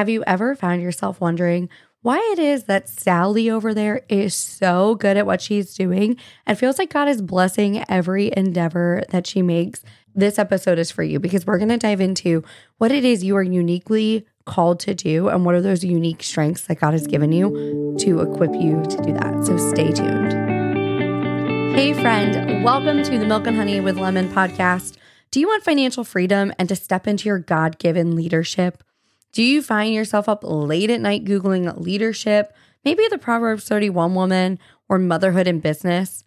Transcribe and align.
Have 0.00 0.08
you 0.08 0.24
ever 0.26 0.54
found 0.54 0.80
yourself 0.80 1.20
wondering 1.20 1.68
why 2.00 2.16
it 2.32 2.38
is 2.38 2.64
that 2.64 2.88
Sally 2.88 3.50
over 3.50 3.74
there 3.74 4.00
is 4.08 4.34
so 4.34 4.94
good 4.94 5.18
at 5.18 5.26
what 5.26 5.42
she's 5.42 5.74
doing 5.74 6.16
and 6.46 6.58
feels 6.58 6.78
like 6.78 6.90
God 6.90 7.06
is 7.06 7.20
blessing 7.20 7.84
every 7.86 8.32
endeavor 8.34 9.02
that 9.10 9.26
she 9.26 9.42
makes? 9.42 9.84
This 10.14 10.38
episode 10.38 10.78
is 10.78 10.90
for 10.90 11.02
you 11.02 11.20
because 11.20 11.44
we're 11.44 11.58
going 11.58 11.68
to 11.68 11.76
dive 11.76 12.00
into 12.00 12.42
what 12.78 12.90
it 12.90 13.04
is 13.04 13.22
you 13.22 13.36
are 13.36 13.42
uniquely 13.42 14.24
called 14.46 14.80
to 14.80 14.94
do 14.94 15.28
and 15.28 15.44
what 15.44 15.54
are 15.54 15.60
those 15.60 15.84
unique 15.84 16.22
strengths 16.22 16.62
that 16.62 16.80
God 16.80 16.94
has 16.94 17.06
given 17.06 17.30
you 17.30 17.94
to 17.98 18.20
equip 18.20 18.54
you 18.54 18.82
to 18.82 19.02
do 19.02 19.12
that. 19.12 19.44
So 19.44 19.58
stay 19.58 19.92
tuned. 19.92 20.32
Hey, 21.76 21.92
friend, 21.92 22.64
welcome 22.64 23.02
to 23.02 23.18
the 23.18 23.26
Milk 23.26 23.46
and 23.46 23.54
Honey 23.54 23.82
with 23.82 23.98
Lemon 23.98 24.32
podcast. 24.32 24.96
Do 25.30 25.40
you 25.40 25.46
want 25.46 25.62
financial 25.62 26.04
freedom 26.04 26.54
and 26.58 26.70
to 26.70 26.74
step 26.74 27.06
into 27.06 27.28
your 27.28 27.38
God 27.38 27.78
given 27.78 28.16
leadership? 28.16 28.82
Do 29.32 29.42
you 29.42 29.62
find 29.62 29.94
yourself 29.94 30.28
up 30.28 30.40
late 30.42 30.90
at 30.90 31.00
night 31.00 31.24
Googling 31.24 31.78
leadership, 31.80 32.52
maybe 32.84 33.06
the 33.08 33.18
Proverbs 33.18 33.64
31 33.64 34.14
woman 34.14 34.58
or 34.88 34.98
motherhood 34.98 35.46
and 35.46 35.62
business? 35.62 36.24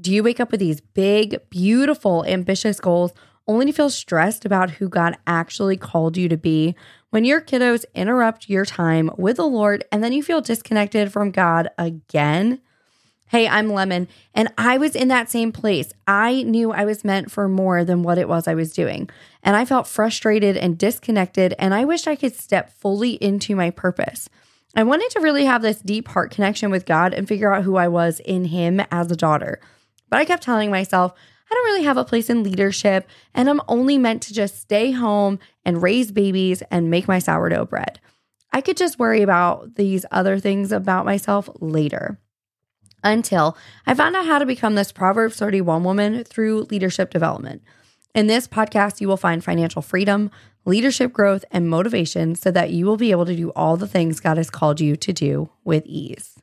Do 0.00 0.12
you 0.12 0.22
wake 0.22 0.40
up 0.40 0.50
with 0.50 0.60
these 0.60 0.80
big, 0.80 1.38
beautiful, 1.50 2.24
ambitious 2.24 2.80
goals 2.80 3.12
only 3.46 3.66
to 3.66 3.72
feel 3.72 3.90
stressed 3.90 4.44
about 4.44 4.70
who 4.70 4.88
God 4.88 5.16
actually 5.26 5.76
called 5.76 6.16
you 6.16 6.28
to 6.28 6.36
be 6.36 6.74
when 7.10 7.24
your 7.24 7.40
kiddos 7.40 7.84
interrupt 7.94 8.48
your 8.48 8.64
time 8.64 9.10
with 9.16 9.36
the 9.36 9.46
Lord 9.46 9.84
and 9.92 10.02
then 10.02 10.12
you 10.12 10.22
feel 10.22 10.40
disconnected 10.40 11.12
from 11.12 11.30
God 11.30 11.68
again? 11.78 12.60
Hey, 13.28 13.48
I'm 13.48 13.72
Lemon, 13.72 14.06
and 14.34 14.52
I 14.58 14.76
was 14.76 14.94
in 14.94 15.08
that 15.08 15.30
same 15.30 15.50
place. 15.50 15.92
I 16.06 16.42
knew 16.42 16.72
I 16.72 16.84
was 16.84 17.04
meant 17.04 17.32
for 17.32 17.48
more 17.48 17.82
than 17.82 18.02
what 18.02 18.18
it 18.18 18.28
was 18.28 18.46
I 18.46 18.54
was 18.54 18.72
doing. 18.72 19.08
And 19.42 19.56
I 19.56 19.64
felt 19.64 19.88
frustrated 19.88 20.58
and 20.58 20.76
disconnected, 20.76 21.54
and 21.58 21.72
I 21.72 21.86
wished 21.86 22.06
I 22.06 22.16
could 22.16 22.36
step 22.36 22.70
fully 22.78 23.12
into 23.12 23.56
my 23.56 23.70
purpose. 23.70 24.28
I 24.76 24.82
wanted 24.82 25.10
to 25.12 25.20
really 25.20 25.46
have 25.46 25.62
this 25.62 25.80
deep 25.80 26.08
heart 26.08 26.32
connection 26.32 26.70
with 26.70 26.84
God 26.84 27.14
and 27.14 27.26
figure 27.26 27.52
out 27.52 27.64
who 27.64 27.76
I 27.76 27.88
was 27.88 28.20
in 28.20 28.44
Him 28.44 28.80
as 28.90 29.10
a 29.10 29.16
daughter. 29.16 29.58
But 30.10 30.20
I 30.20 30.26
kept 30.26 30.42
telling 30.42 30.70
myself, 30.70 31.14
I 31.50 31.54
don't 31.54 31.64
really 31.64 31.84
have 31.84 31.96
a 31.96 32.04
place 32.04 32.28
in 32.28 32.42
leadership, 32.42 33.08
and 33.32 33.48
I'm 33.48 33.62
only 33.68 33.96
meant 33.96 34.22
to 34.24 34.34
just 34.34 34.60
stay 34.60 34.92
home 34.92 35.38
and 35.64 35.82
raise 35.82 36.12
babies 36.12 36.62
and 36.70 36.90
make 36.90 37.08
my 37.08 37.20
sourdough 37.20 37.66
bread. 37.66 38.00
I 38.52 38.60
could 38.60 38.76
just 38.76 38.98
worry 38.98 39.22
about 39.22 39.76
these 39.76 40.04
other 40.12 40.38
things 40.38 40.72
about 40.72 41.06
myself 41.06 41.48
later 41.60 42.18
until 43.04 43.56
I 43.86 43.94
found 43.94 44.16
out 44.16 44.26
how 44.26 44.38
to 44.38 44.46
become 44.46 44.74
this 44.74 44.90
Proverbs 44.90 45.36
31 45.36 45.84
woman 45.84 46.24
through 46.24 46.62
leadership 46.62 47.10
development. 47.10 47.62
In 48.14 48.26
this 48.26 48.48
podcast, 48.48 49.00
you 49.00 49.08
will 49.08 49.16
find 49.16 49.44
financial 49.44 49.82
freedom, 49.82 50.30
leadership 50.64 51.12
growth, 51.12 51.44
and 51.50 51.68
motivation 51.68 52.34
so 52.34 52.50
that 52.50 52.70
you 52.70 52.86
will 52.86 52.96
be 52.96 53.10
able 53.10 53.26
to 53.26 53.36
do 53.36 53.50
all 53.50 53.76
the 53.76 53.88
things 53.88 54.20
God 54.20 54.38
has 54.38 54.50
called 54.50 54.80
you 54.80 54.96
to 54.96 55.12
do 55.12 55.50
with 55.64 55.84
ease. 55.84 56.38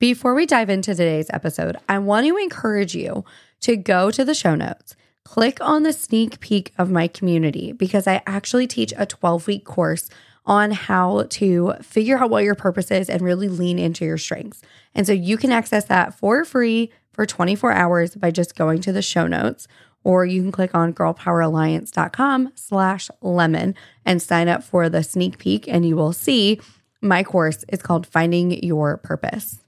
Before 0.00 0.34
we 0.34 0.46
dive 0.46 0.70
into 0.70 0.94
today's 0.94 1.30
episode, 1.30 1.76
I 1.88 1.98
want 1.98 2.26
to 2.26 2.36
encourage 2.36 2.94
you 2.94 3.24
to 3.60 3.76
go 3.76 4.10
to 4.10 4.24
the 4.24 4.34
show 4.34 4.54
notes, 4.54 4.96
click 5.24 5.60
on 5.60 5.82
the 5.82 5.92
sneak 5.92 6.40
peek 6.40 6.72
of 6.78 6.90
my 6.90 7.08
community 7.08 7.72
because 7.72 8.06
I 8.06 8.22
actually 8.26 8.66
teach 8.66 8.94
a 8.96 9.06
12 9.06 9.46
week 9.46 9.64
course 9.64 10.08
on 10.48 10.72
how 10.72 11.26
to 11.28 11.74
figure 11.82 12.18
out 12.18 12.30
what 12.30 12.42
your 12.42 12.54
purpose 12.54 12.90
is 12.90 13.08
and 13.08 13.22
really 13.22 13.48
lean 13.48 13.78
into 13.78 14.04
your 14.04 14.18
strengths. 14.18 14.62
And 14.94 15.06
so 15.06 15.12
you 15.12 15.36
can 15.36 15.52
access 15.52 15.84
that 15.84 16.14
for 16.14 16.44
free 16.44 16.90
for 17.12 17.26
24 17.26 17.72
hours 17.72 18.16
by 18.16 18.30
just 18.30 18.56
going 18.56 18.80
to 18.80 18.92
the 18.92 19.02
show 19.02 19.26
notes 19.26 19.68
or 20.04 20.24
you 20.24 20.40
can 20.40 20.52
click 20.52 20.74
on 20.74 20.94
girlpoweralliance.com 20.94 22.52
slash 22.54 23.10
lemon 23.20 23.74
and 24.06 24.22
sign 24.22 24.48
up 24.48 24.62
for 24.62 24.88
the 24.88 25.02
sneak 25.02 25.38
peek 25.38 25.68
and 25.68 25.86
you 25.86 25.96
will 25.96 26.12
see 26.12 26.60
my 27.02 27.22
course 27.22 27.64
is 27.68 27.82
called 27.82 28.06
finding 28.06 28.62
your 28.64 28.96
purpose 28.96 29.60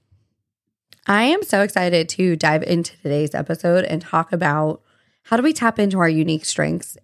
i 1.07 1.23
am 1.23 1.43
so 1.43 1.61
excited 1.61 2.07
to 2.07 2.35
dive 2.35 2.63
into 2.63 2.97
today's 3.01 3.35
episode 3.35 3.83
and 3.85 4.01
talk 4.01 4.31
about 4.31 4.81
how 5.23 5.37
do 5.37 5.43
we 5.43 5.53
tap 5.53 5.77
into 5.77 5.99
our 5.99 6.09
unique 6.09 6.45
strengths 6.45 6.97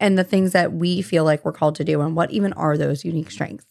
and 0.00 0.16
the 0.16 0.24
things 0.24 0.52
that 0.52 0.72
we 0.72 1.02
feel 1.02 1.24
like 1.24 1.44
we're 1.44 1.52
called 1.52 1.74
to 1.76 1.84
do 1.84 2.00
and 2.00 2.14
what 2.14 2.30
even 2.30 2.52
are 2.54 2.76
those 2.76 3.04
unique 3.04 3.30
strengths. 3.30 3.66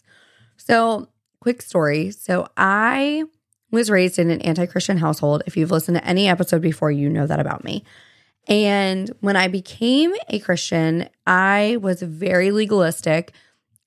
So, 0.57 1.09
quick 1.39 1.61
story. 1.61 2.11
So, 2.11 2.47
I 2.57 3.23
was 3.71 3.89
raised 3.89 4.19
in 4.19 4.29
an 4.29 4.41
anti 4.41 4.65
Christian 4.65 4.97
household. 4.97 5.43
If 5.45 5.57
you've 5.57 5.71
listened 5.71 5.97
to 5.97 6.05
any 6.05 6.27
episode 6.27 6.61
before, 6.61 6.91
you 6.91 7.09
know 7.09 7.27
that 7.27 7.39
about 7.39 7.63
me. 7.63 7.83
And 8.47 9.11
when 9.19 9.35
I 9.35 9.47
became 9.49 10.13
a 10.29 10.39
Christian, 10.39 11.09
I 11.25 11.77
was 11.81 12.01
very 12.01 12.51
legalistic 12.51 13.33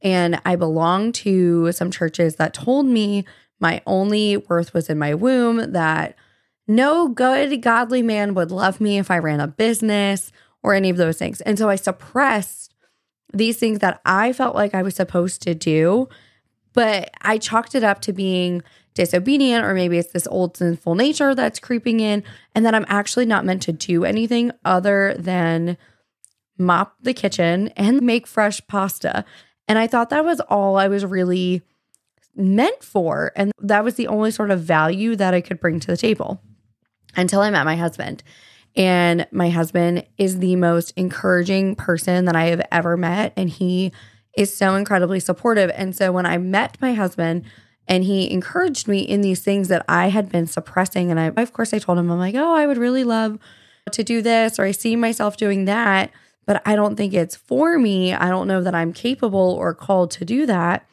and 0.03 0.41
I 0.45 0.57
belonged 0.57 1.15
to 1.17 1.73
some 1.73 1.91
churches 1.91 2.37
that 2.37 2.55
told 2.55 2.87
me 2.87 3.25
my 3.59 3.83
only 3.87 4.37
worth 4.39 4.73
was 4.73 4.89
in 4.89 4.99
my 4.99 5.15
womb, 5.15 5.73
that 5.73 6.15
no 6.67 7.09
good, 7.09 7.61
godly 7.61 8.03
man 8.03 8.35
would 8.35 8.51
love 8.51 8.81
me 8.81 8.99
if 8.99 9.11
I 9.11 9.19
ran 9.19 9.41
a 9.41 9.47
business 9.47 10.33
or 10.63 10.75
any 10.75 10.91
of 10.91 10.97
those 10.97 11.19
things. 11.19 11.41
And 11.41 11.59
so 11.59 11.69
I 11.69 11.77
suppressed 11.77 12.75
these 13.33 13.59
things 13.59 13.79
that 13.79 14.01
I 14.05 14.33
felt 14.33 14.55
like 14.55 14.75
I 14.75 14.83
was 14.83 14.95
supposed 14.95 15.43
to 15.43 15.55
do, 15.55 16.09
but 16.73 17.11
I 17.23 17.39
chalked 17.39 17.75
it 17.75 17.85
up 17.85 18.01
to 18.03 18.13
being 18.13 18.63
disobedient, 18.95 19.65
or 19.65 19.73
maybe 19.73 19.99
it's 19.99 20.13
this 20.13 20.27
old 20.27 20.57
sinful 20.57 20.97
nature 20.97 21.35
that's 21.35 21.61
creeping 21.61 22.01
in, 22.01 22.25
and 22.55 22.67
that 22.67 22.75
I'm 22.75 22.87
actually 22.89 23.27
not 23.27 23.45
meant 23.45 23.63
to 23.63 23.73
do 23.73 24.05
anything 24.05 24.51
other 24.65 25.15
than 25.19 25.79
mop 26.59 26.97
the 27.01 27.15
kitchen 27.15 27.69
and 27.77 28.03
make 28.03 28.27
fresh 28.27 28.61
pasta. 28.67 29.25
And 29.67 29.79
I 29.79 29.87
thought 29.87 30.11
that 30.11 30.25
was 30.25 30.41
all 30.41 30.77
I 30.77 30.89
was 30.89 31.05
really 31.05 31.63
meant 32.37 32.83
for. 32.83 33.33
And 33.37 33.53
that 33.61 33.85
was 33.85 33.95
the 33.95 34.09
only 34.09 34.31
sort 34.31 34.51
of 34.51 34.61
value 34.61 35.17
that 35.17 35.35
I 35.35 35.41
could 35.41 35.61
bring 35.61 35.81
to 35.81 35.87
the 35.87 35.97
table 35.97 36.43
until 37.17 37.41
I 37.41 37.51
met 37.51 37.65
my 37.65 37.77
husband. 37.77 38.23
And 38.77 39.27
my 39.33 39.51
husband 39.51 40.07
is 40.17 40.39
the 40.39 40.57
most 40.57 40.93
encouraging 40.97 41.75
person 41.75 42.25
that 42.27 42.37
I 42.37 42.47
have 42.47 42.63
ever 42.71 42.97
met. 42.97 43.33
And 43.37 43.51
he 43.51 43.93
is 44.37 44.57
so 44.57 44.75
incredibly 44.75 45.21
supportive. 45.21 45.71
And 45.75 45.95
so 45.95 46.13
when 46.13 46.27
I 46.27 46.39
met 46.39 46.79
my 46.81 46.95
husband, 46.95 47.45
and 47.91 48.05
he 48.05 48.31
encouraged 48.31 48.87
me 48.87 49.01
in 49.01 49.21
these 49.21 49.41
things 49.41 49.67
that 49.67 49.85
I 49.89 50.11
had 50.11 50.31
been 50.31 50.47
suppressing. 50.47 51.11
And 51.11 51.19
I, 51.19 51.33
of 51.43 51.53
course, 51.53 51.75
I 51.75 51.81
told 51.81 51.99
him, 51.99 52.09
I'm 52.09 52.21
like, 52.21 52.37
oh, 52.37 52.55
I 52.55 52.69
would 52.69 52.79
really 52.79 53.03
love 53.03 53.37
to 53.91 54.05
do 54.05 54.23
this, 54.23 54.61
or 54.61 54.65
I 54.65 54.71
see 54.71 54.95
myself 54.95 55.37
doing 55.37 55.65
that, 55.65 56.13
but 56.47 56.63
I 56.65 56.77
don't 56.77 56.95
think 56.95 57.13
it's 57.13 57.35
for 57.35 57.79
me. 57.79 58.15
I 58.15 58.29
don't 58.29 58.47
know 58.47 58.63
that 58.63 58.77
I'm 58.77 58.93
capable 58.93 59.57
or 59.59 59.75
called 59.75 60.13
to 60.13 60.25
do 60.25 60.47
that. 60.47 60.87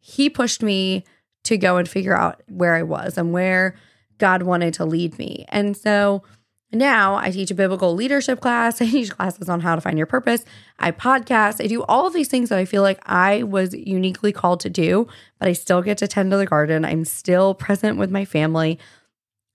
He 0.00 0.30
pushed 0.30 0.62
me 0.62 1.04
to 1.44 1.58
go 1.58 1.76
and 1.76 1.86
figure 1.86 2.16
out 2.16 2.42
where 2.48 2.74
I 2.74 2.82
was 2.82 3.18
and 3.18 3.32
where 3.32 3.76
God 4.16 4.42
wanted 4.42 4.72
to 4.74 4.86
lead 4.86 5.18
me. 5.18 5.44
And 5.48 5.76
so, 5.76 6.22
now 6.72 7.16
I 7.16 7.30
teach 7.30 7.50
a 7.50 7.54
biblical 7.54 7.94
leadership 7.94 8.40
class. 8.40 8.80
I 8.80 8.86
teach 8.86 9.10
classes 9.10 9.48
on 9.48 9.60
how 9.60 9.74
to 9.74 9.80
find 9.80 9.98
your 9.98 10.06
purpose. 10.06 10.44
I 10.78 10.90
podcast. 10.90 11.62
I 11.62 11.66
do 11.66 11.82
all 11.84 12.06
of 12.06 12.14
these 12.14 12.28
things 12.28 12.48
that 12.48 12.58
I 12.58 12.64
feel 12.64 12.82
like 12.82 13.00
I 13.06 13.42
was 13.42 13.74
uniquely 13.74 14.32
called 14.32 14.60
to 14.60 14.70
do, 14.70 15.06
but 15.38 15.48
I 15.48 15.52
still 15.52 15.82
get 15.82 15.98
to 15.98 16.08
tend 16.08 16.30
to 16.30 16.36
the 16.36 16.46
garden. 16.46 16.84
I'm 16.84 17.04
still 17.04 17.54
present 17.54 17.98
with 17.98 18.10
my 18.10 18.24
family. 18.24 18.78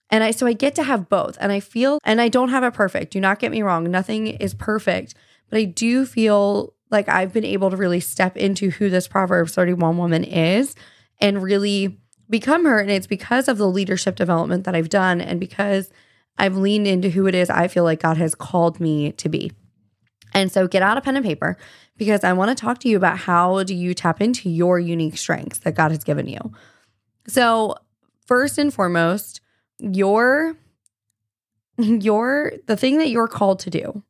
And 0.10 0.24
I 0.24 0.32
so 0.32 0.48
I 0.48 0.54
get 0.54 0.76
to 0.76 0.84
have 0.84 1.10
both. 1.10 1.38
And 1.42 1.52
I 1.52 1.60
feel 1.60 2.00
and 2.04 2.22
I 2.22 2.30
don't 2.30 2.50
have 2.50 2.64
it 2.64 2.74
perfect. 2.74 3.12
Do 3.12 3.20
not 3.20 3.40
get 3.40 3.52
me 3.52 3.62
wrong. 3.62 3.90
Nothing 3.90 4.28
is 4.28 4.54
perfect, 4.54 5.16
but 5.50 5.60
I 5.60 5.66
do 5.66 6.06
feel 6.06 6.74
like 6.90 7.10
I've 7.10 7.34
been 7.34 7.44
able 7.44 7.70
to 7.70 7.78
really 7.78 8.00
step 8.00 8.38
into 8.38 8.70
who 8.70 8.90
this 8.90 9.08
Proverbs 9.08 9.54
31 9.54 9.98
woman 9.98 10.24
is 10.24 10.76
and 11.20 11.44
really 11.44 12.00
become 12.30 12.66
her 12.66 12.80
and 12.80 12.92
it's 12.92 13.08
because 13.08 13.48
of 13.48 13.58
the 13.58 13.68
leadership 13.68 14.16
development 14.16 14.66
that 14.66 14.76
I've 14.76 14.90
done 14.90 15.22
and 15.22 15.40
because 15.40 15.92
I've 16.38 16.56
leaned 16.56 16.88
into 16.88 17.10
who 17.10 17.28
it 17.28 17.36
is 17.36 17.50
I 17.50 17.68
feel 17.68 17.84
like 17.84 18.02
God 18.02 18.18
has 18.18 18.36
called 18.36 18.80
me 18.80 19.12
to 19.14 19.30
be. 19.30 19.52
And 20.34 20.52
so 20.52 20.68
get 20.68 20.84
out 20.84 20.98
a 20.98 21.02
pen 21.02 21.16
and 21.16 21.26
paper 21.26 21.58
because 21.98 22.24
I 22.24 22.34
want 22.34 22.56
to 22.56 22.62
talk 22.62 22.80
to 22.80 22.90
you 22.90 22.98
about 22.98 23.18
how 23.18 23.64
do 23.64 23.74
you 23.74 23.94
tap 23.94 24.22
into 24.22 24.50
your 24.50 24.80
unique 24.80 25.18
strengths 25.18 25.60
that 25.60 25.76
God 25.76 25.92
has 25.92 26.04
given 26.04 26.28
you. 26.28 26.52
So, 27.28 27.76
first 28.26 28.58
and 28.58 28.74
foremost, 28.74 29.42
your 29.80 30.56
your 31.78 32.54
the 32.68 32.78
thing 32.78 32.98
that 33.00 33.10
you're 33.10 33.28
called 33.28 33.60
to 33.60 33.70
do 33.70 34.04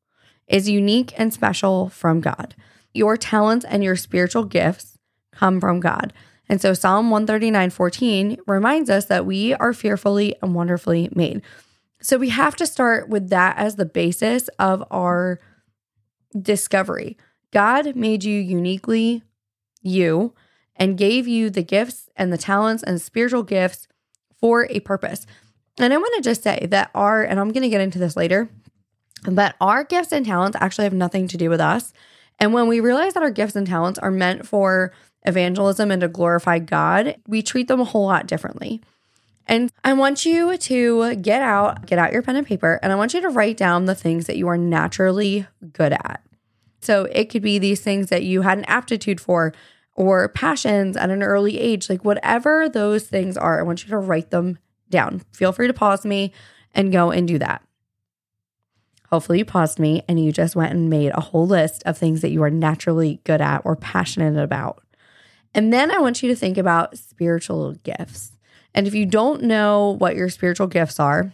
is 0.48 0.70
unique 0.70 1.14
and 1.18 1.34
special 1.34 1.90
from 1.90 2.22
God. 2.22 2.56
Your 2.94 3.18
talents 3.18 3.66
and 3.66 3.84
your 3.84 3.96
spiritual 3.96 4.44
gifts 4.44 4.98
come 5.32 5.60
from 5.60 5.80
God. 5.80 6.14
And 6.50 6.62
so 6.62 6.74
Psalm 6.74 7.10
139, 7.10 7.70
14 7.70 8.38
reminds 8.48 8.90
us 8.90 9.06
that 9.06 9.26
we 9.26 9.54
are 9.56 9.74
fearfully 9.74 10.36
and 10.42 10.56
wonderfully 10.56 11.10
made. 11.14 11.42
So 12.02 12.18
we 12.18 12.30
have 12.30 12.56
to 12.58 12.68
start 12.68 13.10
with 13.10 13.30
that 13.30 13.58
as 13.58 13.76
the 13.76 13.86
basis 13.86 14.50
of 14.60 14.84
our 14.92 15.40
discovery. 16.40 17.18
God 17.52 17.96
made 17.96 18.24
you 18.24 18.40
uniquely 18.40 19.24
you 19.82 20.34
and 20.76 20.98
gave 20.98 21.28
you 21.28 21.50
the 21.50 21.64
gifts 21.64 22.10
and 22.16 22.32
the 22.32 22.38
talents 22.38 22.84
and 22.84 23.02
spiritual 23.02 23.44
gifts 23.44 23.88
for 24.40 24.68
a 24.70 24.80
purpose. 24.82 25.26
And 25.80 25.94
I 25.94 25.98
want 25.98 26.14
to 26.16 26.22
just 26.22 26.44
say 26.44 26.68
that 26.70 26.92
our, 26.94 27.24
and 27.24 27.40
I'm 27.40 27.52
going 27.52 27.64
to 27.64 27.70
get 27.70 27.82
into 27.82 28.00
this 28.00 28.16
later, 28.16 28.50
but 29.24 29.56
our 29.60 29.84
gifts 29.84 30.12
and 30.12 30.26
talents 30.26 30.58
actually 30.60 30.86
have 30.86 30.94
nothing 30.94 31.28
to 31.30 31.38
do 31.38 31.50
with 31.50 31.62
us. 31.62 31.94
And 32.40 32.54
when 32.54 32.68
we 32.68 32.80
realize 32.80 33.14
that 33.14 33.24
our 33.24 33.32
gifts 33.32 33.56
and 33.56 33.66
talents 33.66 33.98
are 34.00 34.12
meant 34.12 34.48
for 34.48 34.94
evangelism 35.26 35.92
and 35.92 36.02
to 36.02 36.08
glorify 36.08 36.60
God, 36.60 37.18
we 37.28 37.42
treat 37.42 37.68
them 37.68 37.80
a 37.80 37.86
whole 37.86 38.06
lot 38.06 38.28
differently. 38.28 38.82
And 39.48 39.72
I 39.84 39.94
want 39.94 40.26
you 40.26 40.58
to 40.58 41.16
get 41.16 41.42
out, 41.42 41.86
get 41.86 41.98
out 41.98 42.12
your 42.12 42.22
pen 42.22 42.36
and 42.36 42.46
paper, 42.46 42.80
and 42.84 42.92
I 42.92 42.96
want 42.96 43.14
you 43.14 43.22
to 43.22 43.30
write 43.30 43.58
down 43.58 43.86
the 43.86 43.96
things 43.96 44.28
that 44.28 44.38
you 44.38 44.48
are 44.50 44.58
naturally 44.58 45.48
good 45.72 45.94
at. 45.94 46.22
So 46.82 47.06
it 47.06 47.30
could 47.30 47.42
be 47.42 47.58
these 47.58 47.82
things 47.82 48.10
that 48.10 48.24
you 48.24 48.42
had 48.42 48.58
an 48.58 48.66
aptitude 48.66 49.22
for 49.22 49.54
or 49.98 50.30
passions 50.30 50.96
at 50.96 51.10
an 51.10 51.24
early 51.24 51.60
age, 51.60 51.90
like 51.90 52.06
whatever 52.06 52.70
those 52.70 53.08
things 53.08 53.36
are, 53.36 53.60
I 53.60 53.64
want 53.64 53.84
you 53.84 53.90
to 53.90 53.98
write 53.98 54.30
them 54.30 54.60
down. 54.90 55.24
Feel 55.34 55.52
free 55.52 55.68
to 55.68 55.74
pause 55.74 56.06
me 56.06 56.32
and 56.74 56.92
go 56.92 57.10
and 57.10 57.28
do 57.28 57.40
that. 57.40 57.64
Hopefully, 59.10 59.40
you 59.40 59.46
paused 59.46 59.80
me 59.80 60.04
and 60.08 60.24
you 60.24 60.32
just 60.32 60.56
went 60.56 60.72
and 60.72 60.90
made 60.90 61.12
a 61.14 61.22
whole 61.22 61.48
list 61.48 61.82
of 61.86 61.98
things 61.98 62.22
that 62.22 62.30
you 62.30 62.44
are 62.44 62.52
naturally 62.52 63.22
good 63.24 63.42
at 63.42 63.62
or 63.66 63.76
passionate 63.76 64.42
about. 64.42 64.84
And 65.54 65.74
then 65.74 65.90
I 65.90 65.98
want 65.98 66.22
you 66.22 66.30
to 66.30 66.36
think 66.36 66.58
about 66.58 66.98
spiritual 66.98 67.74
gifts. 67.84 68.37
And 68.74 68.88
if 68.88 68.94
you 68.94 69.06
don't 69.06 69.44
know 69.44 69.96
what 70.00 70.16
your 70.16 70.30
spiritual 70.30 70.68
gifts 70.68 71.00
are, 71.00 71.32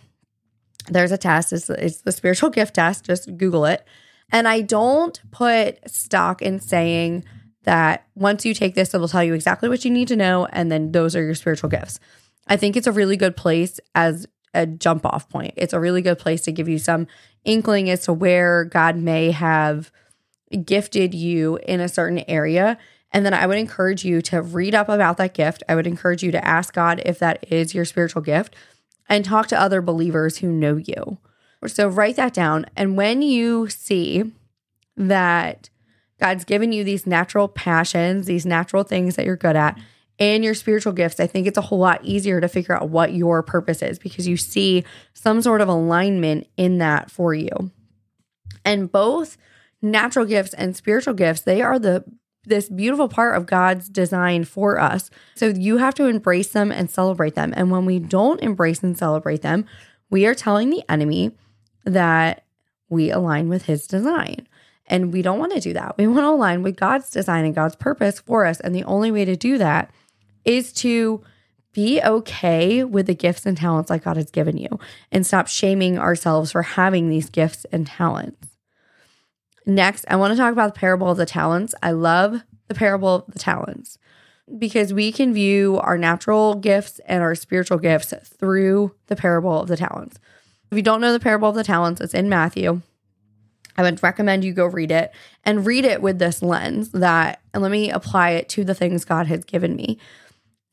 there's 0.87 1.11
a 1.11 1.17
test. 1.17 1.53
It's, 1.53 1.69
it's 1.69 2.01
the 2.01 2.11
spiritual 2.11 2.49
gift 2.49 2.75
test. 2.75 3.05
Just 3.05 3.37
Google 3.37 3.65
it. 3.65 3.85
And 4.31 4.47
I 4.47 4.61
don't 4.61 5.19
put 5.31 5.89
stock 5.89 6.41
in 6.41 6.59
saying 6.59 7.23
that 7.63 8.05
once 8.15 8.45
you 8.45 8.53
take 8.53 8.75
this, 8.75 8.93
it 8.93 8.97
will 8.99 9.07
tell 9.07 9.23
you 9.23 9.33
exactly 9.33 9.69
what 9.69 9.85
you 9.85 9.91
need 9.91 10.07
to 10.09 10.15
know. 10.15 10.47
And 10.51 10.71
then 10.71 10.91
those 10.91 11.15
are 11.15 11.23
your 11.23 11.35
spiritual 11.35 11.69
gifts. 11.69 11.99
I 12.47 12.57
think 12.57 12.75
it's 12.75 12.87
a 12.87 12.91
really 12.91 13.15
good 13.15 13.37
place 13.37 13.79
as 13.95 14.27
a 14.53 14.65
jump 14.65 15.05
off 15.05 15.29
point. 15.29 15.53
It's 15.55 15.73
a 15.73 15.79
really 15.79 16.01
good 16.01 16.19
place 16.19 16.41
to 16.43 16.51
give 16.51 16.67
you 16.67 16.77
some 16.77 17.07
inkling 17.45 17.89
as 17.89 18.03
to 18.03 18.13
where 18.13 18.65
God 18.65 18.97
may 18.97 19.31
have 19.31 19.91
gifted 20.65 21.13
you 21.13 21.57
in 21.65 21.79
a 21.79 21.89
certain 21.89 22.23
area. 22.27 22.77
And 23.13 23.25
then 23.25 23.33
I 23.33 23.45
would 23.45 23.57
encourage 23.57 24.03
you 24.03 24.21
to 24.23 24.41
read 24.41 24.73
up 24.73 24.89
about 24.89 25.17
that 25.17 25.35
gift. 25.35 25.63
I 25.69 25.75
would 25.75 25.85
encourage 25.87 26.23
you 26.23 26.31
to 26.31 26.45
ask 26.45 26.73
God 26.73 27.01
if 27.05 27.19
that 27.19 27.45
is 27.51 27.75
your 27.75 27.85
spiritual 27.85 28.23
gift 28.23 28.55
and 29.07 29.23
talk 29.23 29.47
to 29.47 29.59
other 29.59 29.81
believers 29.81 30.37
who 30.37 30.51
know 30.51 30.77
you. 30.77 31.19
So 31.67 31.87
write 31.87 32.15
that 32.15 32.33
down. 32.33 32.65
And 32.75 32.97
when 32.97 33.21
you 33.21 33.69
see 33.69 34.31
that 34.97 35.69
God's 36.19 36.43
given 36.43 36.71
you 36.71 36.83
these 36.83 37.05
natural 37.05 37.47
passions, 37.47 38.25
these 38.25 38.45
natural 38.45 38.83
things 38.83 39.15
that 39.15 39.25
you're 39.25 39.35
good 39.35 39.55
at, 39.55 39.79
and 40.19 40.43
your 40.43 40.53
spiritual 40.53 40.93
gifts, 40.93 41.19
I 41.19 41.27
think 41.27 41.47
it's 41.47 41.57
a 41.57 41.61
whole 41.61 41.79
lot 41.79 42.03
easier 42.03 42.39
to 42.39 42.47
figure 42.47 42.75
out 42.75 42.89
what 42.89 43.13
your 43.13 43.41
purpose 43.41 43.81
is 43.81 43.97
because 43.97 44.27
you 44.27 44.37
see 44.37 44.83
some 45.13 45.41
sort 45.41 45.61
of 45.61 45.67
alignment 45.67 46.47
in 46.55 46.77
that 46.79 47.09
for 47.09 47.33
you. 47.33 47.71
And 48.63 48.91
both 48.91 49.37
natural 49.81 50.25
gifts 50.25 50.53
and 50.53 50.75
spiritual 50.75 51.13
gifts, 51.13 51.41
they 51.41 51.61
are 51.61 51.79
the 51.79 52.03
this 52.45 52.69
beautiful 52.69 53.07
part 53.07 53.35
of 53.35 53.45
God's 53.45 53.87
design 53.87 54.43
for 54.43 54.79
us. 54.79 55.09
So 55.35 55.47
you 55.47 55.77
have 55.77 55.95
to 55.95 56.07
embrace 56.07 56.49
them 56.49 56.71
and 56.71 56.89
celebrate 56.89 57.35
them. 57.35 57.53
And 57.55 57.71
when 57.71 57.85
we 57.85 57.99
don't 57.99 58.41
embrace 58.41 58.83
and 58.83 58.97
celebrate 58.97 59.41
them, 59.41 59.65
we 60.09 60.25
are 60.25 60.35
telling 60.35 60.69
the 60.69 60.83
enemy 60.89 61.31
that 61.85 62.43
we 62.89 63.11
align 63.11 63.49
with 63.49 63.63
his 63.65 63.87
design. 63.87 64.47
And 64.87 65.13
we 65.13 65.21
don't 65.21 65.39
want 65.39 65.53
to 65.53 65.61
do 65.61 65.73
that. 65.73 65.97
We 65.97 66.07
want 66.07 66.19
to 66.19 66.29
align 66.29 66.61
with 66.61 66.75
God's 66.75 67.09
design 67.09 67.45
and 67.45 67.55
God's 67.55 67.75
purpose 67.75 68.19
for 68.19 68.45
us. 68.45 68.59
And 68.59 68.75
the 68.75 68.83
only 68.83 69.11
way 69.11 69.25
to 69.25 69.35
do 69.35 69.57
that 69.57 69.91
is 70.43 70.73
to 70.73 71.23
be 71.73 72.01
okay 72.01 72.83
with 72.83 73.07
the 73.07 73.15
gifts 73.15 73.45
and 73.45 73.57
talents 73.57 73.89
that 73.89 74.03
God 74.03 74.17
has 74.17 74.29
given 74.29 74.57
you 74.57 74.79
and 75.11 75.25
stop 75.25 75.47
shaming 75.47 75.97
ourselves 75.97 76.51
for 76.51 76.61
having 76.61 77.09
these 77.09 77.29
gifts 77.29 77.65
and 77.71 77.87
talents. 77.87 78.49
Next, 79.65 80.05
I 80.09 80.15
want 80.15 80.31
to 80.31 80.37
talk 80.37 80.51
about 80.51 80.73
the 80.73 80.79
parable 80.79 81.09
of 81.09 81.17
the 81.17 81.25
talents. 81.25 81.73
I 81.81 81.91
love 81.91 82.41
the 82.67 82.75
parable 82.75 83.15
of 83.15 83.25
the 83.33 83.39
talents 83.39 83.97
because 84.57 84.93
we 84.93 85.11
can 85.11 85.33
view 85.33 85.77
our 85.77 85.97
natural 85.97 86.55
gifts 86.55 86.99
and 87.05 87.23
our 87.23 87.35
spiritual 87.35 87.77
gifts 87.77 88.13
through 88.37 88.93
the 89.07 89.15
parable 89.15 89.61
of 89.61 89.67
the 89.67 89.77
talents. 89.77 90.19
If 90.71 90.77
you 90.77 90.83
don't 90.83 91.01
know 91.01 91.13
the 91.13 91.19
parable 91.19 91.49
of 91.49 91.55
the 91.55 91.63
talents, 91.63 92.01
it's 92.01 92.13
in 92.13 92.29
Matthew. 92.29 92.81
I 93.77 93.81
would 93.81 94.03
recommend 94.03 94.43
you 94.43 94.53
go 94.53 94.65
read 94.65 94.91
it 94.91 95.11
and 95.43 95.65
read 95.65 95.85
it 95.85 96.01
with 96.01 96.19
this 96.19 96.41
lens 96.43 96.89
that, 96.89 97.41
and 97.53 97.63
let 97.63 97.71
me 97.71 97.89
apply 97.89 98.31
it 98.31 98.49
to 98.49 98.63
the 98.63 98.75
things 98.75 99.05
God 99.05 99.27
has 99.27 99.43
given 99.43 99.75
me 99.75 99.97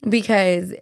because 0.09 0.75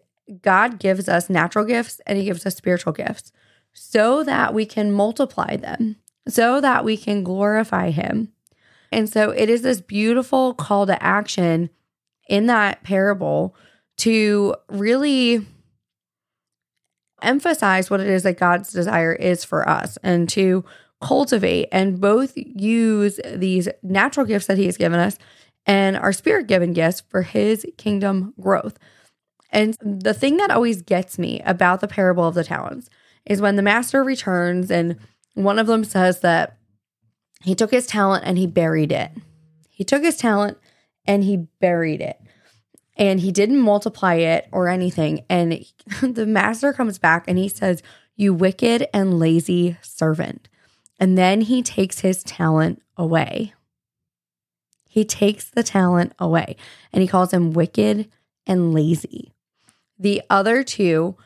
God 0.43 0.79
gives 0.79 1.09
us 1.09 1.31
natural 1.31 1.65
gifts 1.65 2.01
and 2.07 2.19
He 2.19 2.25
gives 2.25 2.45
us 2.45 2.57
spiritual 2.57 2.93
gifts 2.93 3.33
so 3.73 4.25
that 4.25 4.55
we 4.55 4.67
can 4.67 4.91
multiply 4.91 5.57
them, 5.57 5.97
so 6.27 6.61
that 6.61 6.85
we 6.85 6.97
can 6.97 7.23
glorify 7.23 7.91
Him. 7.91 8.33
And 8.91 9.09
so 9.09 9.31
it 9.31 9.49
is 9.49 9.63
this 9.63 9.81
beautiful 9.81 10.55
call 10.55 10.87
to 10.87 11.03
action 11.03 11.71
in 12.29 12.47
that 12.47 12.83
parable 12.83 13.55
to 13.99 14.55
really 14.69 15.47
emphasize 17.23 17.91
what 17.91 18.01
it 18.01 18.07
is 18.07 18.23
that 18.23 18.39
God's 18.39 18.73
desire 18.73 19.13
is 19.13 19.45
for 19.45 19.69
us 19.69 19.99
and 20.03 20.29
to 20.31 20.65
cultivate 21.01 21.69
and 21.73 22.01
both 22.01 22.33
use 22.37 23.21
these 23.35 23.69
natural 23.83 24.27
gifts 24.27 24.47
that 24.47 24.59
He 24.59 24.67
has 24.67 24.77
given 24.77 24.99
us 24.99 25.19
and 25.67 25.97
our 25.97 26.13
spirit 26.13 26.47
given 26.47 26.73
gifts 26.73 27.03
for 27.09 27.23
His 27.23 27.67
kingdom 27.77 28.35
growth. 28.41 28.79
And 29.51 29.77
the 29.81 30.15
thing 30.15 30.37
that 30.39 30.51
always 30.51 30.83
gets 30.83 31.19
me 31.19 31.41
about 31.45 31.81
the 31.81 31.89
parable 31.89 32.27
of 32.27 32.35
the 32.35 32.45
talents 32.45 32.89
is 33.27 33.41
when 33.41 33.57
the 33.57 33.63
master 33.63 34.03
returns 34.03 34.71
and 34.71 34.97
one 35.45 35.59
of 35.59 35.67
them 35.67 35.85
says 35.85 36.21
that 36.21 36.59
he 37.43 37.55
took 37.55 37.71
his 37.71 37.87
talent 37.87 38.25
and 38.27 38.37
he 38.37 38.47
buried 38.47 38.93
it. 38.93 39.13
He 39.71 39.85
took 39.85 40.03
his 40.03 40.17
talent 40.17 40.59
and 41.07 41.25
he 41.25 41.49
buried 41.61 42.01
it. 42.01 42.21
And 42.97 43.21
he 43.21 43.31
didn't 43.31 43.61
multiply 43.61 44.15
it 44.15 44.49
or 44.51 44.69
anything. 44.69 45.25
And 45.29 45.65
the 46.03 46.27
master 46.27 46.73
comes 46.73 46.99
back 46.99 47.25
and 47.29 47.39
he 47.39 47.49
says, 47.49 47.83
You 48.17 48.35
wicked 48.35 48.89
and 48.93 49.19
lazy 49.19 49.77
servant. 49.83 50.49
And 50.99 51.17
then 51.17 51.43
he 51.43 51.63
takes 51.63 52.01
his 52.01 52.25
talent 52.25 52.83
away. 52.97 53.55
He 54.89 55.05
takes 55.05 55.49
the 55.49 55.63
talent 55.63 56.13
away 56.19 56.57
and 56.93 57.03
he 57.03 57.09
calls 57.09 57.33
him 57.33 57.53
wicked 57.53 58.11
and 58.47 58.75
lazy. 58.75 59.33
The 59.97 60.23
other 60.29 60.65
two, 60.65 61.17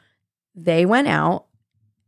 they 0.55 0.85
went 0.85 1.08
out 1.08 1.47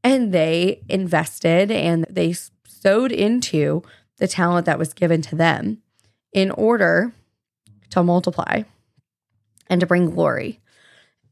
and 0.05 0.33
they 0.33 0.83
invested 0.89 1.71
and 1.71 2.07
they 2.11 2.35
sowed 2.69 3.11
into 3.11 3.83
the 4.19 4.29
talent 4.29 4.67
that 4.67 4.79
was 4.79 4.93
given 4.93 5.23
to 5.23 5.35
them 5.35 5.79
in 6.33 6.51
order 6.51 7.13
to 7.91 8.03
multiply 8.03 8.63
and 9.69 9.81
to 9.81 9.87
bring 9.87 10.11
glory. 10.11 10.61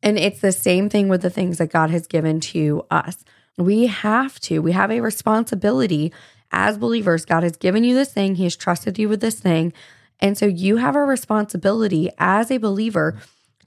And 0.03 0.19
it's 0.19 0.41
the 0.41 0.53
same 0.53 0.89
thing 0.89 1.09
with 1.09 1.23
the 1.23 1.31
things 1.31 1.59
that 1.59 1.71
God 1.71 1.91
has 1.91 2.07
given 2.07 2.41
to 2.41 2.85
us. 2.91 3.25
We 3.59 3.87
have 3.87 4.41
to, 4.41 4.61
we 4.61 4.73
have 4.73 4.91
a 4.91 5.01
responsibility 5.01 6.13
as 6.51 6.79
believers. 6.79 7.27
God 7.27 7.43
has 7.43 7.57
given 7.57 7.85
you 7.85 7.95
this 7.95 8.13
thing, 8.13 8.37
He 8.37 8.45
has 8.45 8.57
trusted 8.57 8.99
you 8.99 9.09
with 9.09 9.21
this 9.21 9.39
thing. 9.39 9.73
And 10.19 10.39
so 10.39 10.47
you 10.47 10.77
have 10.77 10.97
a 10.97 11.05
responsibility 11.05 12.11
as 12.19 12.51
a 12.51 12.59
believer 12.59 13.19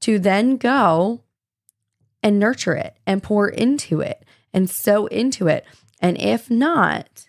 to 0.02 0.18
then 0.18 0.58
go 0.58 1.22
and 2.24 2.40
nurture 2.40 2.74
it 2.74 2.98
and 3.06 3.22
pour 3.22 3.48
into 3.48 4.02
it 4.02 4.25
and 4.56 4.70
sow 4.70 5.06
into 5.08 5.48
it. 5.48 5.66
And 6.00 6.18
if 6.20 6.50
not, 6.50 7.28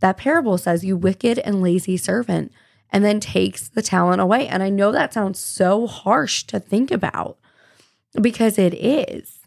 that 0.00 0.16
parable 0.16 0.56
says, 0.56 0.84
You 0.84 0.96
wicked 0.96 1.40
and 1.40 1.60
lazy 1.60 1.96
servant, 1.96 2.52
and 2.90 3.04
then 3.04 3.18
takes 3.18 3.68
the 3.68 3.82
talent 3.82 4.22
away. 4.22 4.46
And 4.46 4.62
I 4.62 4.70
know 4.70 4.92
that 4.92 5.12
sounds 5.12 5.40
so 5.40 5.88
harsh 5.88 6.44
to 6.44 6.60
think 6.60 6.90
about 6.92 7.36
because 8.20 8.58
it 8.58 8.74
is. 8.74 9.40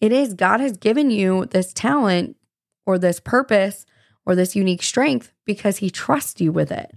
It 0.00 0.12
is. 0.12 0.34
God 0.34 0.60
has 0.60 0.76
given 0.76 1.10
you 1.10 1.46
this 1.46 1.72
talent 1.72 2.36
or 2.86 2.96
this 2.96 3.18
purpose 3.18 3.84
or 4.24 4.36
this 4.36 4.54
unique 4.54 4.82
strength 4.82 5.32
because 5.44 5.78
He 5.78 5.90
trusts 5.90 6.40
you 6.40 6.52
with 6.52 6.70
it. 6.70 6.92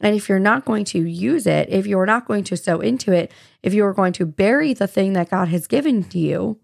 And 0.00 0.16
if 0.16 0.28
you're 0.28 0.38
not 0.38 0.64
going 0.64 0.84
to 0.86 0.98
use 0.98 1.46
it, 1.46 1.68
if 1.70 1.86
you're 1.86 2.04
not 2.04 2.26
going 2.26 2.44
to 2.44 2.56
sow 2.56 2.80
into 2.80 3.12
it, 3.12 3.30
if 3.62 3.72
you 3.72 3.84
are 3.86 3.94
going 3.94 4.12
to 4.14 4.26
bury 4.26 4.74
the 4.74 4.88
thing 4.88 5.12
that 5.12 5.30
God 5.30 5.48
has 5.48 5.66
given 5.66 6.04
to 6.04 6.18
you, 6.18 6.58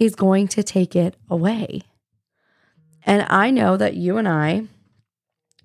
He's 0.00 0.14
going 0.14 0.48
to 0.48 0.62
take 0.62 0.96
it 0.96 1.14
away. 1.28 1.82
And 3.04 3.26
I 3.28 3.50
know 3.50 3.76
that 3.76 3.92
you 3.92 4.16
and 4.16 4.26
I, 4.26 4.62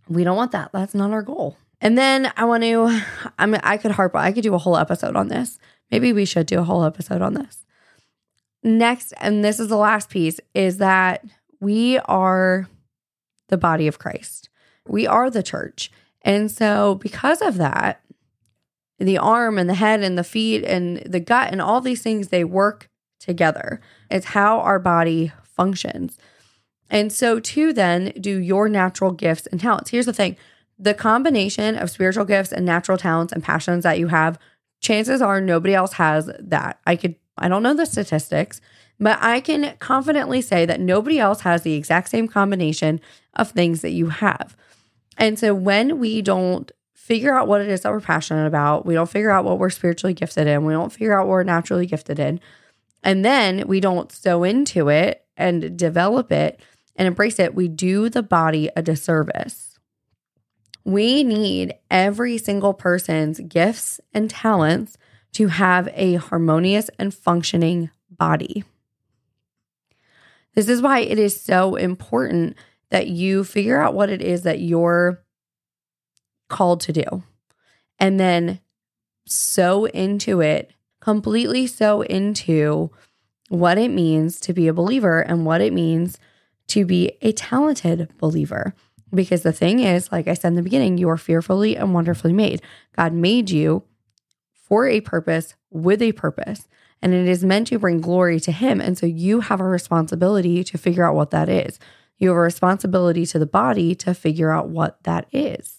we 0.09 0.25
don't 0.25 0.35
want 0.35 0.51
that. 0.51 0.71
That's 0.73 0.93
not 0.93 1.11
our 1.11 1.21
goal. 1.21 1.55
And 1.79 1.97
then 1.97 2.33
I 2.35 2.43
want 2.43 2.63
to, 2.63 3.01
I 3.39 3.45
mean, 3.45 3.61
I 3.63 3.77
could 3.77 3.91
harp, 3.91 4.13
I 4.13 4.33
could 4.33 4.43
do 4.43 4.53
a 4.53 4.57
whole 4.57 4.75
episode 4.75 5.15
on 5.15 5.29
this. 5.29 5.57
Maybe 5.89 6.11
we 6.11 6.25
should 6.25 6.47
do 6.47 6.59
a 6.59 6.65
whole 6.65 6.83
episode 6.83 7.21
on 7.21 7.33
this. 7.33 7.65
Next, 8.61 9.13
and 9.21 9.41
this 9.41 9.57
is 9.57 9.69
the 9.69 9.77
last 9.77 10.09
piece, 10.09 10.41
is 10.53 10.79
that 10.79 11.23
we 11.61 11.99
are 11.99 12.67
the 13.47 13.57
body 13.57 13.87
of 13.87 13.99
Christ. 13.99 14.49
We 14.85 15.07
are 15.07 15.29
the 15.29 15.43
church. 15.43 15.89
And 16.23 16.51
so, 16.51 16.95
because 16.95 17.41
of 17.41 17.55
that, 17.55 18.01
the 18.99 19.17
arm 19.17 19.57
and 19.57 19.69
the 19.69 19.75
head 19.75 20.03
and 20.03 20.17
the 20.17 20.25
feet 20.25 20.65
and 20.65 20.97
the 21.05 21.21
gut 21.21 21.53
and 21.53 21.61
all 21.61 21.79
these 21.79 22.01
things, 22.01 22.27
they 22.27 22.43
work 22.43 22.89
together. 23.17 23.79
It's 24.09 24.27
how 24.27 24.59
our 24.59 24.79
body 24.79 25.31
functions. 25.43 26.17
And 26.89 27.11
so, 27.11 27.39
too, 27.39 27.73
then 27.73 28.13
do 28.19 28.37
your 28.37 28.69
natural 28.69 29.11
gifts 29.11 29.47
and 29.47 29.59
talents. 29.59 29.89
Here's 29.89 30.05
the 30.05 30.13
thing 30.13 30.37
the 30.77 30.93
combination 30.93 31.75
of 31.75 31.89
spiritual 31.89 32.25
gifts 32.25 32.51
and 32.51 32.65
natural 32.65 32.97
talents 32.97 33.31
and 33.31 33.43
passions 33.43 33.83
that 33.83 33.97
you 33.97 34.07
have, 34.07 34.37
chances 34.81 35.21
are 35.21 35.39
nobody 35.39 35.73
else 35.73 35.93
has 35.93 36.29
that. 36.39 36.79
I 36.85 36.95
could, 36.95 37.15
I 37.37 37.47
don't 37.47 37.63
know 37.63 37.73
the 37.73 37.85
statistics, 37.85 38.59
but 38.99 39.17
I 39.21 39.39
can 39.39 39.75
confidently 39.79 40.41
say 40.41 40.65
that 40.65 40.79
nobody 40.79 41.19
else 41.19 41.41
has 41.41 41.61
the 41.61 41.73
exact 41.73 42.09
same 42.09 42.27
combination 42.27 42.99
of 43.33 43.51
things 43.51 43.81
that 43.81 43.91
you 43.91 44.09
have. 44.09 44.55
And 45.17 45.39
so 45.39 45.53
when 45.53 45.99
we 45.99 46.21
don't 46.21 46.71
figure 46.93 47.37
out 47.37 47.47
what 47.47 47.61
it 47.61 47.69
is 47.69 47.81
that 47.81 47.91
we're 47.91 48.01
passionate 48.01 48.47
about, 48.47 48.85
we 48.85 48.95
don't 48.95 49.09
figure 49.09 49.31
out 49.31 49.45
what 49.45 49.59
we're 49.59 49.69
spiritually 49.69 50.13
gifted 50.13 50.47
in, 50.47 50.65
we 50.65 50.73
don't 50.73 50.91
figure 50.91 51.17
out 51.17 51.27
what 51.27 51.31
we're 51.31 51.43
naturally 51.43 51.85
gifted 51.85 52.19
in, 52.19 52.39
and 53.05 53.23
then 53.23 53.65
we 53.67 53.79
don't 53.79 54.11
sow 54.11 54.43
into 54.43 54.89
it 54.89 55.23
and 55.37 55.77
develop 55.77 56.31
it 56.31 56.59
and 56.95 57.07
embrace 57.07 57.39
it, 57.39 57.53
we 57.53 57.67
do 57.67 58.09
the 58.09 58.23
body 58.23 58.69
a 58.75 58.81
disservice. 58.81 59.77
We 60.83 61.23
need 61.23 61.75
every 61.91 62.37
single 62.37 62.73
person's 62.73 63.39
gifts 63.39 64.01
and 64.13 64.29
talents 64.29 64.97
to 65.33 65.47
have 65.47 65.87
a 65.93 66.15
harmonious 66.15 66.89
and 66.97 67.13
functioning 67.13 67.91
body. 68.09 68.63
This 70.55 70.67
is 70.67 70.81
why 70.81 70.99
it 70.99 71.19
is 71.19 71.39
so 71.39 71.75
important 71.75 72.55
that 72.89 73.07
you 73.07 73.43
figure 73.43 73.79
out 73.79 73.93
what 73.93 74.09
it 74.09 74.21
is 74.21 74.43
that 74.43 74.61
you're 74.61 75.21
called 76.49 76.81
to 76.81 76.93
do 76.93 77.23
and 77.99 78.19
then 78.19 78.61
sow 79.27 79.85
into 79.85 80.41
it, 80.41 80.71
completely 81.05 81.67
sow 81.67 82.01
into 82.01 82.89
what 83.49 83.77
it 83.77 83.89
means 83.89 84.39
to 84.39 84.51
be 84.53 84.67
a 84.67 84.73
believer 84.73 85.19
and 85.21 85.45
what 85.45 85.61
it 85.61 85.71
means 85.71 86.17
to 86.65 86.83
be 86.83 87.11
a 87.21 87.31
talented 87.31 88.09
believer. 88.17 88.73
Because 89.13 89.43
the 89.43 89.53
thing 89.53 89.81
is, 89.81 90.11
like 90.11 90.27
I 90.27 90.33
said 90.33 90.47
in 90.47 90.55
the 90.55 90.63
beginning, 90.63 90.97
you 90.97 91.07
are 91.09 91.17
fearfully 91.17 91.77
and 91.77 91.93
wonderfully 91.93 92.33
made. 92.33 92.59
God 92.97 93.13
made 93.13 93.51
you 93.51 93.83
for 94.51 94.87
a 94.87 94.99
purpose 94.99 95.53
with 95.69 96.01
a 96.01 96.11
purpose, 96.13 96.67
and 97.03 97.13
it 97.13 97.27
is 97.27 97.45
meant 97.45 97.67
to 97.67 97.77
bring 97.77 98.01
glory 98.01 98.39
to 98.39 98.51
Him. 98.51 98.81
And 98.81 98.97
so 98.97 99.05
you 99.05 99.41
have 99.41 99.59
a 99.59 99.63
responsibility 99.63 100.63
to 100.63 100.77
figure 100.79 101.07
out 101.07 101.13
what 101.13 101.29
that 101.29 101.49
is. 101.49 101.77
You 102.17 102.29
have 102.29 102.37
a 102.37 102.39
responsibility 102.39 103.27
to 103.27 103.37
the 103.37 103.45
body 103.45 103.93
to 103.93 104.15
figure 104.15 104.49
out 104.49 104.69
what 104.69 105.03
that 105.03 105.27
is. 105.31 105.74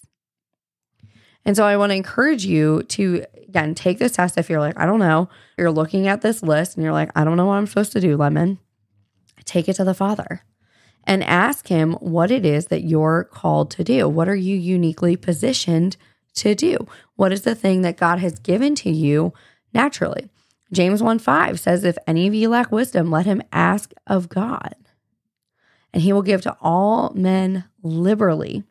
And 1.47 1.55
so 1.55 1.63
I 1.63 1.77
want 1.77 1.91
to 1.91 1.95
encourage 1.95 2.45
you 2.45 2.83
to, 2.83 3.25
again, 3.47 3.73
take 3.73 3.99
this 3.99 4.11
test 4.11 4.37
if 4.37 4.49
you're 4.49 4.59
like, 4.59 4.77
I 4.77 4.85
don't 4.85 4.99
know. 4.99 5.29
You're 5.57 5.71
looking 5.71 6.05
at 6.05 6.21
this 6.21 6.43
list 6.43 6.75
and 6.75 6.83
you're 6.83 6.91
like, 6.91 7.09
I 7.15 7.23
don't 7.23 7.37
know 7.37 7.45
what 7.45 7.53
I'm 7.53 7.67
supposed 7.67 7.93
to 7.93 8.01
do, 8.01 8.17
Lemon. 8.17 8.59
Take 9.45 9.69
it 9.69 9.75
to 9.75 9.85
the 9.85 9.93
Father 9.93 10.43
and 11.05 11.23
ask 11.23 11.69
Him 11.69 11.93
what 11.93 12.31
it 12.31 12.45
is 12.45 12.65
that 12.65 12.83
you're 12.83 13.23
called 13.23 13.71
to 13.71 13.83
do. 13.85 14.09
What 14.09 14.27
are 14.27 14.35
you 14.35 14.57
uniquely 14.57 15.15
positioned 15.15 15.95
to 16.35 16.53
do? 16.53 16.85
What 17.15 17.31
is 17.31 17.43
the 17.43 17.55
thing 17.55 17.81
that 17.81 17.95
God 17.95 18.19
has 18.19 18.39
given 18.39 18.75
to 18.75 18.91
you 18.91 19.31
naturally? 19.73 20.27
James 20.73 21.01
1 21.01 21.17
5 21.17 21.61
says, 21.61 21.85
If 21.85 21.97
any 22.05 22.27
of 22.27 22.33
you 22.33 22.49
lack 22.49 22.73
wisdom, 22.73 23.09
let 23.09 23.25
him 23.25 23.41
ask 23.53 23.93
of 24.05 24.27
God, 24.27 24.75
and 25.93 26.03
he 26.03 26.11
will 26.11 26.23
give 26.23 26.41
to 26.41 26.57
all 26.59 27.13
men 27.15 27.63
liberally. 27.81 28.65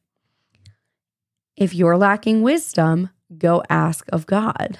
If 1.56 1.75
you're 1.75 1.96
lacking 1.96 2.42
wisdom, 2.42 3.10
go 3.38 3.62
ask 3.70 4.06
of 4.12 4.26
God. 4.26 4.78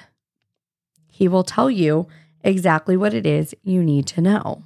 He 1.07 1.27
will 1.27 1.43
tell 1.43 1.71
you 1.71 2.07
exactly 2.43 2.95
what 2.95 3.13
it 3.13 3.25
is 3.25 3.55
you 3.63 3.83
need 3.83 4.05
to 4.07 4.21
know. 4.21 4.63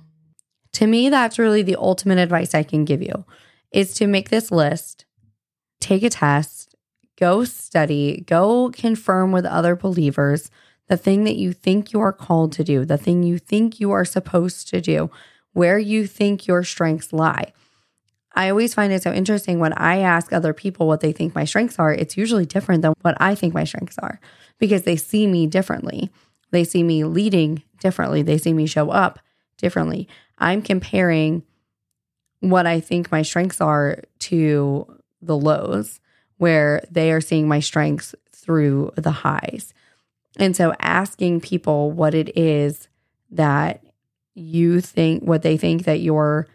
To 0.74 0.88
me, 0.88 1.10
that's 1.10 1.40
really 1.40 1.62
the 1.62 1.78
ultimate 1.78 2.18
advice 2.18 2.54
I 2.54 2.64
can 2.64 2.86
give 2.86 3.02
you 3.02 3.26
is 3.72 3.94
to 3.96 4.08
make 4.08 4.30
this 4.30 4.52
list, 4.52 5.06
take 5.80 6.04
a 6.04 6.10
test, 6.10 6.76
go 7.18 7.46
study, 7.46 8.26
go 8.28 8.70
confirm 8.72 9.32
with 9.32 9.46
other 9.46 9.76
believers 9.76 10.52
the 10.88 10.98
thing 10.98 11.24
that 11.24 11.38
you 11.38 11.54
think 11.54 11.94
you 11.94 12.02
are 12.02 12.12
called 12.12 12.52
to 12.52 12.66
do, 12.66 12.84
the 12.84 12.98
thing 12.98 13.24
you 13.24 13.38
think 13.38 13.80
you 13.80 13.92
are 13.92 14.04
supposed 14.04 14.68
to 14.68 14.82
do, 14.82 15.10
where 15.54 15.80
you 15.80 16.06
think 16.06 16.48
your 16.48 16.64
strengths 16.64 17.14
lie. 17.14 17.54
I 18.34 18.50
always 18.50 18.74
find 18.74 18.94
it 18.94 19.04
so 19.04 19.12
interesting 19.12 19.60
when 19.60 19.74
I 19.74 20.00
ask 20.00 20.32
other 20.32 20.54
people 20.54 20.88
what 20.88 21.02
they 21.02 21.12
think 21.12 21.36
my 21.36 21.44
strengths 21.44 21.78
are, 21.80 21.94
it's 21.94 22.18
usually 22.18 22.46
different 22.46 22.82
than 22.82 22.94
what 23.02 23.16
I 23.20 23.36
think 23.36 23.54
my 23.54 23.66
strengths 23.66 23.98
are 24.00 24.20
because 24.58 24.84
they 24.84 24.96
see 24.96 25.28
me 25.28 25.48
differently. 25.48 26.10
They 26.52 26.64
see 26.64 26.84
me 26.84 27.04
leading 27.04 27.64
differently. 27.80 28.22
They 28.22 28.38
see 28.38 28.54
me 28.54 28.68
show 28.68 28.90
up 28.90 29.20
differently. 29.58 30.08
I'm 30.38 30.62
comparing 30.62 31.44
what 32.40 32.66
I 32.66 32.80
think 32.80 33.12
my 33.12 33.22
strengths 33.22 33.62
are 33.62 34.04
to 34.20 34.98
the 35.22 35.38
lows, 35.38 36.00
where 36.38 36.84
they 36.90 37.12
are 37.12 37.22
seeing 37.22 37.48
my 37.48 37.60
strengths 37.60 38.16
through 38.32 38.92
the 38.96 39.12
highs. 39.12 39.74
And 40.38 40.56
so 40.56 40.74
asking 40.80 41.42
people 41.42 41.92
what 41.92 42.16
it 42.16 42.36
is 42.38 42.88
that 43.30 43.84
you 44.34 44.82
think, 44.82 45.24
what 45.24 45.44
they 45.44 45.58
think 45.58 45.84
that 45.84 46.00
you're 46.00 46.48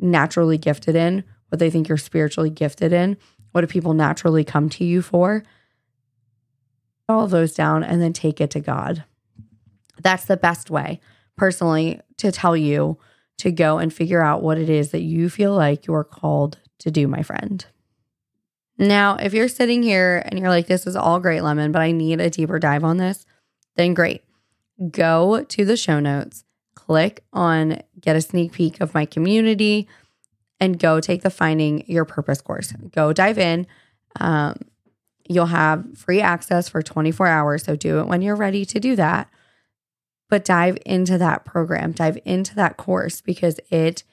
naturally 0.00 0.58
gifted 0.58 0.96
in, 0.96 1.24
what 1.48 1.58
they 1.58 1.70
think 1.70 1.88
you're 1.88 1.98
spiritually 1.98 2.50
gifted 2.50 2.92
in, 2.92 3.16
what 3.52 3.62
do 3.62 3.66
people 3.66 3.94
naturally 3.94 4.44
come 4.44 4.68
to 4.70 4.84
you 4.84 5.02
for? 5.02 5.42
All 7.08 7.24
of 7.24 7.30
those 7.30 7.54
down 7.54 7.82
and 7.82 8.00
then 8.00 8.12
take 8.12 8.40
it 8.40 8.50
to 8.50 8.60
God. 8.60 9.04
That's 10.00 10.24
the 10.24 10.36
best 10.36 10.70
way, 10.70 11.00
personally, 11.36 12.00
to 12.18 12.30
tell 12.30 12.56
you 12.56 12.98
to 13.38 13.50
go 13.50 13.78
and 13.78 13.92
figure 13.92 14.22
out 14.22 14.42
what 14.42 14.58
it 14.58 14.68
is 14.68 14.90
that 14.90 15.02
you 15.02 15.28
feel 15.28 15.54
like 15.54 15.86
you're 15.86 16.04
called 16.04 16.58
to 16.78 16.90
do, 16.90 17.08
my 17.08 17.22
friend. 17.22 17.64
Now, 18.78 19.16
if 19.16 19.34
you're 19.34 19.48
sitting 19.48 19.82
here 19.82 20.22
and 20.24 20.38
you're 20.38 20.48
like, 20.48 20.66
this 20.66 20.86
is 20.86 20.96
all 20.96 21.20
great, 21.20 21.42
Lemon, 21.42 21.72
but 21.72 21.82
I 21.82 21.92
need 21.92 22.20
a 22.20 22.30
deeper 22.30 22.58
dive 22.58 22.84
on 22.84 22.96
this, 22.96 23.26
then 23.76 23.92
great. 23.92 24.24
Go 24.90 25.44
to 25.44 25.64
the 25.64 25.76
show 25.76 26.00
notes, 26.00 26.44
click 26.74 27.22
on 27.32 27.82
get 28.00 28.16
a 28.16 28.20
sneak 28.20 28.52
peek 28.52 28.80
of 28.80 28.94
my 28.94 29.04
community, 29.04 29.88
and 30.58 30.78
go 30.78 31.00
take 31.00 31.22
the 31.22 31.30
Finding 31.30 31.84
Your 31.86 32.04
Purpose 32.04 32.40
course. 32.40 32.72
Go 32.92 33.12
dive 33.12 33.38
in. 33.38 33.66
Um, 34.18 34.56
you'll 35.28 35.46
have 35.46 35.86
free 35.96 36.20
access 36.20 36.68
for 36.68 36.82
24 36.82 37.26
hours. 37.26 37.64
So 37.64 37.76
do 37.76 38.00
it 38.00 38.06
when 38.06 38.20
you're 38.20 38.36
ready 38.36 38.64
to 38.64 38.80
do 38.80 38.96
that 38.96 39.28
but 40.30 40.44
dive 40.44 40.78
into 40.86 41.18
that 41.18 41.44
program, 41.44 41.92
dive 41.92 42.18
into 42.24 42.54
that 42.54 42.76
course 42.78 43.20
because 43.20 43.60
it 43.70 44.04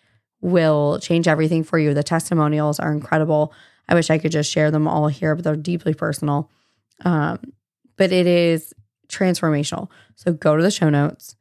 will 0.42 1.00
change 1.00 1.28
everything 1.28 1.64
for 1.64 1.80
you. 1.80 1.94
The 1.94 2.04
testimonials 2.04 2.80
are 2.80 2.92
incredible. 2.92 3.54
I 3.88 3.94
wish 3.94 4.10
I 4.10 4.18
could 4.18 4.32
just 4.32 4.52
share 4.52 4.72
them 4.72 4.88
all 4.88 5.08
here, 5.08 5.36
but 5.36 5.44
they're 5.44 5.56
deeply 5.56 5.94
personal. 5.94 6.50
Um, 7.06 7.40
but 7.96 8.12
it 8.12 8.28
is 8.28 8.74
transformational. 9.08 9.90
So 10.16 10.34
go 10.34 10.58
to 10.58 10.64
the 10.64 10.72
show 10.72 10.90
notes, 10.90 11.36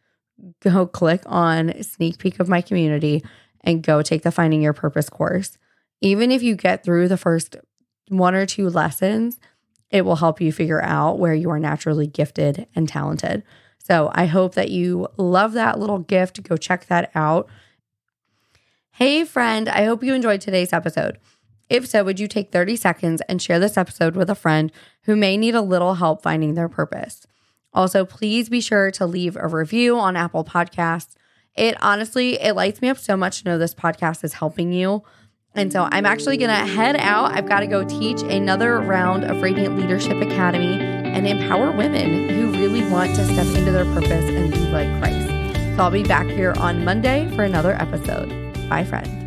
go 0.61 0.87
click 0.87 1.23
on 1.27 1.83
sneak 1.83 2.19
peek 2.19 2.41
of 2.41 2.49
my 2.49 2.61
community, 2.61 3.23
and 3.63 3.83
go 3.83 4.03
take 4.03 4.23
the 4.23 4.31
Finding 4.31 4.63
Your 4.63 4.73
Purpose 4.73 5.09
course. 5.09 5.59
Even 6.01 6.31
if 6.31 6.43
you 6.43 6.55
get 6.55 6.85
through 6.85 7.09
the 7.09 7.17
first 7.17 7.57
one 8.09 8.35
or 8.35 8.47
two 8.47 8.69
lessons, 8.69 9.39
it 9.91 10.05
will 10.05 10.17
help 10.17 10.41
you 10.41 10.53
figure 10.53 10.83
out 10.83 11.19
where 11.19 11.35
you 11.35 11.51
are 11.51 11.59
naturally 11.59 12.07
gifted 12.07 12.67
and 12.75 12.89
talented. 12.89 13.43
So 13.79 14.11
I 14.15 14.27
hope 14.27 14.55
that 14.55 14.71
you 14.71 15.09
love 15.17 15.53
that 15.53 15.79
little 15.79 15.99
gift. 15.99 16.43
Go 16.43 16.57
check 16.57 16.87
that 16.87 17.11
out. 17.15 17.49
Hey, 18.93 19.25
friend, 19.25 19.69
I 19.69 19.85
hope 19.85 20.03
you 20.03 20.15
enjoyed 20.15 20.41
today's 20.41 20.73
episode. 20.73 21.19
If 21.69 21.87
so, 21.87 22.05
would 22.05 22.21
you 22.21 22.29
take 22.29 22.53
30 22.53 22.77
seconds 22.77 23.23
and 23.29 23.43
share 23.43 23.59
this 23.59 23.77
episode 23.77 24.17
with 24.17 24.31
a 24.31 24.35
friend 24.35 24.73
who 25.03 25.17
may 25.17 25.37
need 25.37 25.55
a 25.55 25.61
little 25.61 25.95
help 25.95 26.23
finding 26.23 26.55
their 26.55 26.69
purpose? 26.69 27.27
Also, 27.77 28.07
please 28.07 28.49
be 28.49 28.61
sure 28.61 28.91
to 28.93 29.07
leave 29.07 29.37
a 29.37 29.47
review 29.47 29.99
on 29.99 30.17
Apple 30.17 30.45
Podcasts. 30.45 31.15
It 31.55 31.77
honestly, 31.83 32.41
it 32.41 32.57
lights 32.57 32.81
me 32.81 32.89
up 32.89 32.99
so 32.99 33.17
much 33.17 33.43
to 33.43 33.45
know 33.45 33.59
this 33.59 33.75
podcast 33.75 34.25
is 34.25 34.33
helping 34.33 34.73
you. 34.73 35.05
And 35.55 35.73
so 35.73 35.89
I'm 35.91 36.05
actually 36.05 36.37
going 36.39 36.51
to 36.51 36.71
head 36.71 36.97
out. 36.97 37.33
I've 37.33 37.49
got 37.49 37.61
to 37.61 37.67
go 37.67 37.85
teach 37.85 38.21
another 38.23 38.79
round 38.79 39.25
of 39.25 39.41
Radiant 39.43 39.77
Leadership 39.77 40.21
Academy 40.23 40.81
and 40.81 41.27
empower 41.27 41.71
women 41.71 42.29
who 42.29 42.53
really 42.53 42.89
want 42.91 43.15
to 43.17 43.25
step 43.25 43.47
into 43.57 43.73
their 43.73 43.87
purpose 43.87 44.11
and 44.11 44.53
be 44.53 44.59
like 44.71 44.89
Christ. 44.99 45.77
So 45.77 45.83
I'll 45.83 45.91
be 45.91 46.03
back 46.03 46.27
here 46.27 46.55
on 46.59 46.85
Monday 46.85 47.31
for 47.37 47.43
another 47.43 47.75
episode. 47.75 48.29
Bye, 48.69 48.85
friend. 48.85 49.26